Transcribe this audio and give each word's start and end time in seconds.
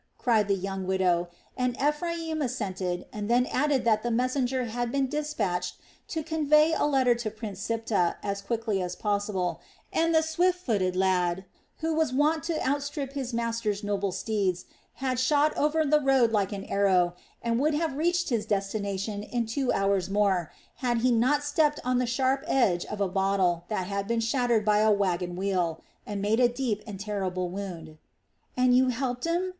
cried 0.17 0.47
the 0.47 0.55
young 0.55 0.87
widow, 0.87 1.29
and 1.55 1.77
Ephraim 1.77 2.41
assented 2.41 3.05
and 3.13 3.29
then 3.29 3.45
added 3.45 3.85
that 3.85 4.01
the 4.01 4.09
messenger 4.09 4.65
had 4.65 4.91
been 4.91 5.07
despatched 5.07 5.75
to 6.07 6.23
convey 6.23 6.73
a 6.73 6.85
letter 6.87 7.13
to 7.13 7.29
Prince 7.29 7.59
Siptah 7.61 8.15
as 8.23 8.41
quickly 8.41 8.81
as 8.81 8.95
possible, 8.95 9.61
and 9.93 10.11
the 10.15 10.23
swift 10.23 10.57
footed 10.57 10.95
lad, 10.95 11.45
who 11.81 11.93
was 11.93 12.11
wont 12.11 12.41
to 12.45 12.59
outstrip 12.67 13.13
his 13.13 13.31
master's 13.31 13.83
noble 13.83 14.11
steeds, 14.11 14.65
had 14.95 15.19
shot 15.19 15.55
over 15.55 15.85
the 15.85 16.01
road 16.01 16.31
like 16.31 16.51
an 16.51 16.63
arrow 16.63 17.13
and 17.39 17.59
would 17.59 17.75
have 17.75 17.95
reached 17.95 18.29
his 18.29 18.47
destination 18.47 19.21
in 19.21 19.45
two 19.45 19.71
hours 19.71 20.09
more, 20.09 20.51
had 20.77 21.01
he 21.01 21.11
not 21.11 21.43
stepped 21.43 21.79
on 21.85 21.99
the 21.99 22.07
sharp 22.07 22.43
edge 22.47 22.85
of 22.87 22.99
a 23.01 23.07
bottle 23.07 23.65
that 23.67 23.85
had 23.85 24.07
been 24.07 24.19
shattered 24.19 24.65
by 24.65 24.79
a 24.79 24.89
wagon 24.91 25.35
wheel 25.35 25.83
and 26.07 26.23
made 26.23 26.39
a 26.39 26.49
deep 26.49 26.81
and 26.87 26.99
terrible 26.99 27.49
wound. 27.51 27.99
"And 28.57 28.75
you 28.75 28.87
helped 28.87 29.25
him?" 29.27 29.49